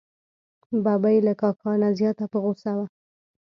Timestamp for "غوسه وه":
2.43-2.85